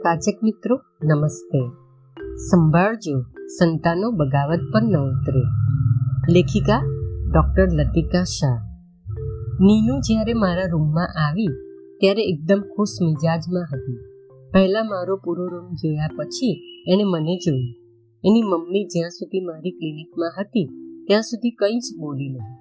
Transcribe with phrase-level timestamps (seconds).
[0.00, 1.68] પાચક મિત્રો, નમસ્તે.
[2.36, 5.42] સંભાળજો, સંતાનો બગાવત પર ન ઉતરે.
[6.32, 6.82] લેખિકા
[7.34, 8.58] ડૉક્ટર લતિકા શાહ.
[9.60, 11.46] નીનુ જ્યારે મારા રૂમમાં આવી,
[12.00, 13.98] ત્યારે એકદમ ખુશ મિજાજમાં હતી.
[14.52, 17.74] પહેલાં મારો પૂરો રૂમ જોયા પછી એણે મને જોયું.
[18.24, 20.66] એની મમ્મી જ્યાં સુધી મારી ક્લિનિકમાં હતી,
[21.06, 22.58] ત્યાં સુધી કંઈ જ બોલી નહીં.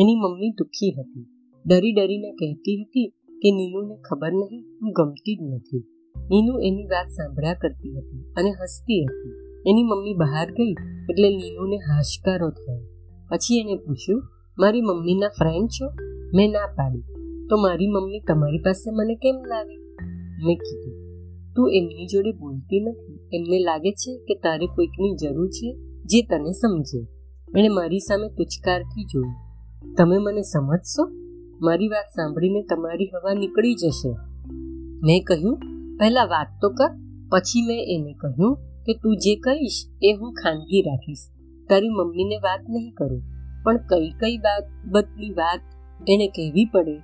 [0.00, 1.26] એની મમ્મી દુઃખી હતી.
[1.66, 3.08] ડરી ડરીને કહેતી હતી
[3.42, 5.84] કે નીનુને ખબર નહીં, હું ગમતી જ નથી.
[6.16, 9.32] નીનુ એની વાત સાંભળ્યા કરતી હતી અને હસતી હતી.
[9.70, 10.74] એની મમ્મી બહાર ગઈ
[11.10, 12.82] એટલે નીનુને હાશકારો થયો.
[13.30, 14.22] પછી એને પૂછ્યું,
[14.58, 15.86] મારી મમ્મીના ફ્રેન્ડ છો?
[16.34, 17.04] મેં ના પાડી.
[17.50, 19.80] તો મારી મમ્મી તમારી પાસે મને કેમ લાવી?
[20.46, 20.94] મેં કીધું,
[21.54, 23.16] તું એમની જોડે બોલતી નથી.
[23.32, 25.68] એમને લાગે છે કે તારે કોઈકની જરૂર છે
[26.04, 27.00] જે તને સમજે.
[27.58, 31.04] એણે મારી સામે તુચકારથી જોયું, તમે મને સમજશો?
[31.60, 34.10] મારી વાત સાંભળીને તમારી હવા નીકળી જશે.
[35.02, 35.56] મેં કહ્યું
[35.98, 36.90] પહેલા વાત તો કર,
[37.32, 38.54] પછી મેં એને કહ્યું
[38.86, 41.24] કે તું જે કહીશ એ હું ખાનગી રાખીશ.
[41.68, 43.22] તારી મમ્મીને વાત નહીં કરું,
[43.64, 45.62] પણ કઈ કઈ બાબતની વાત
[46.08, 46.96] એને કહેવી પડે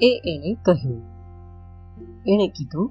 [0.00, 1.02] એ એણે કહ્યું.
[2.26, 2.88] એણે કીધું,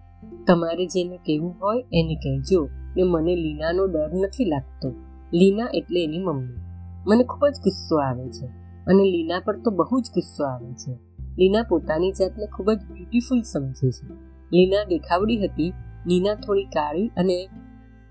[0.48, 2.62] તમારે જેને કહેવું હોય એને કહેજો,
[2.96, 4.90] ને મને લીનાનો ડર નથી લાગતો.
[5.34, 6.62] લીના એટલે એની મમ્મી.
[7.08, 8.48] મને ખૂબ જ ગુસ્સો આવે છે,
[8.88, 10.94] અને લીના પર તો બહુ જ ગુસ્સો આવે છે.
[11.38, 14.27] લીના પોતાની જાતને ખૂબ જ બ્યુટીફુલ સમજે છે.
[14.54, 15.74] લીના દેખાવડી હતી.
[16.08, 17.50] લીના થોડી કાળી અને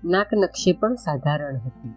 [0.05, 1.89] નાક નકશે પણ સાધારણ હતી.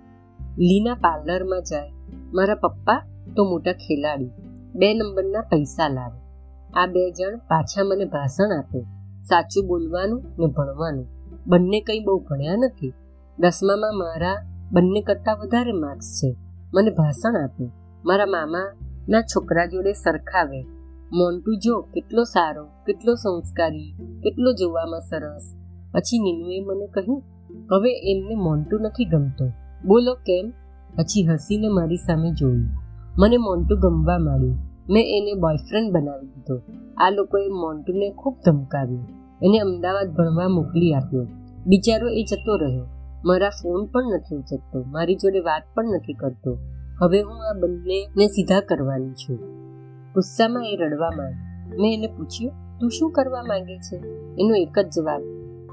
[0.59, 1.93] લીના પાર્લરમાં જાય.
[2.33, 3.03] મારા પપ્પા
[3.37, 4.31] તો મોટા ખેલાડી.
[4.75, 6.21] બે નંબરના પૈસા લાવે.
[6.81, 8.81] આ બે જણ પાછા મને ભાષણ આપે.
[9.23, 11.07] સાચું બોલવાનું ને ભણવાનું.
[11.47, 12.93] બંને કંઈ બહુ ભણ્યા નથી.
[13.39, 14.37] દસમામાં મારા
[14.73, 16.37] બંને કરતાં વધારે માર્ક્સ છે.
[16.75, 17.71] મને ભાષણ આપે.
[18.05, 20.80] મારા મામાના છોકરા જોડે સરખાવે.
[21.13, 25.55] મોન્ટુ જો, કેટલો સારો, કેટલો સંસ્કારી, કેટલો જોવામાં સરસ.
[25.93, 27.23] પછી નીનુએ મને કહ્યું,
[27.73, 29.45] હવે એમને મોન્ટુ નથી ગમતો.
[29.87, 30.51] બોલો, કેમ?
[30.97, 32.69] પછી હસીને મારી સામે જોયું.
[33.19, 34.59] મને મોન્ટુ ગમવા માંડ્યું.
[34.91, 36.61] મેં એને બોયફ્રેન્ડ બનાવી દીધો.
[36.99, 38.99] આ લોકોએ મોન્ટુને ખૂબ ધમકાવ્યો.
[39.43, 41.27] એને અમદાવાદ ભણવા મોકલી આપ્યો.
[41.67, 42.87] બિચારો એ જતો રહ્યો.
[43.25, 44.85] મારા ફોન પણ નથી ઉચકતો.
[44.87, 46.59] મારી જોડે વાત પણ નથી કરતો.
[47.01, 49.60] હવે હું આ બંનેને સીધા કરવાની છું.
[50.15, 51.51] ગુસ્સામાં એ રડવા માંડી
[51.83, 53.97] મેં એને પૂછ્યું, તું શું કરવા માંગે છે?
[54.39, 55.23] એનો એક જ જવાબ,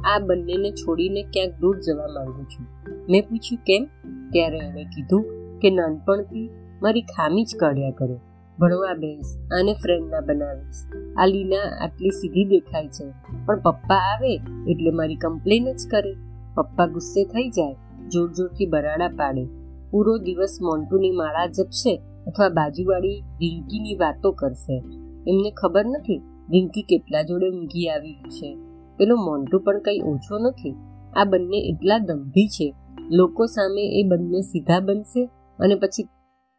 [0.05, 2.67] આ બંનેને છોડીને ક્યાંક દૂર જવા માંગુ છું.
[3.09, 3.85] મેં પૂછ્યું, કેમ?
[4.31, 5.25] ત્યારે એણે કીધું
[5.59, 6.49] કે, નાનપણથી
[6.81, 8.15] મારી ખામી જ કાઢ્યા કરે.
[8.59, 10.75] ભણવા બેસ, આને ફ્રેન્ડ ના બનાવીશ.
[11.17, 13.13] આ લીના આટલી સીધી દેખાય છે.
[13.45, 16.15] પણ પપ્પા આવે એટલે મારી કમ્પ્લેન જ કરે.
[16.55, 17.75] પપ્પા ગુસ્સે થઈ જાય
[18.07, 19.47] જોર જોરથી બરાડા પાડે.
[19.91, 24.83] પૂરો દિવસ મોન્ટુની માળા જપશે અથવા બાજુવાળી રિંકીની વાતો કરશે.
[25.27, 26.21] એમને ખબર નથી
[26.51, 28.55] રિંકી કેટલા જોડે ઊંઘી આવી છે.
[28.97, 30.75] પેલો મોન્ટુ પણ કંઈ ઓછો નથી.
[31.15, 32.73] આ બંને એટલા દંભી છે.
[33.11, 35.25] લોકો સામે એ બંને સીધા બનશે
[35.59, 36.03] અને પછી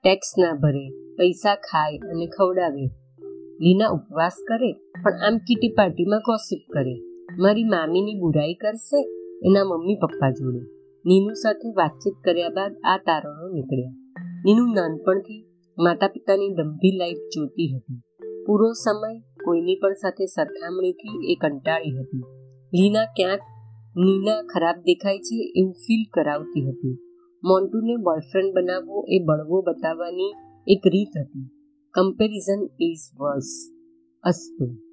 [0.02, 2.84] ટેક્સ ના ભરે, પૈસા ખાય અને ખવડાવે.
[3.60, 6.94] લીના ઉપવાસ કરે, પણ આમ કીટી પાર્ટીમાં કોસિપ કરે.
[7.38, 9.00] મારી મામીની બુરાઈ કરશે
[9.44, 10.58] એના મમ્મી પપ્પા જોડે.
[11.06, 13.90] નીનુ સાથે વાતચીત કર્યા બાદ આ તારણો નીકળ્યા.
[14.44, 15.47] નીનુ નાનપણથી
[15.78, 18.00] માતા પિતાની લંબી લાઈફ જોતી હતી.
[18.46, 22.22] પૂરો સમય કોઈની પણ સાથે સરખામણીથી એ કંટાળી હતી.
[22.74, 23.40] લીના ક્યાંક
[23.96, 26.98] નીના ખરાબ દેખાય છે એવું ફીલ કરાવતી હતી.
[27.44, 30.34] મોન્ટુને બોયફ્રેન્ડ બનાવવો એ બળવો બતાવવાની
[30.66, 31.48] એક રીત હતી.
[31.94, 33.72] કમ્પેરિઝન ઇઝ વર્સ
[34.22, 34.87] અસ્તુ.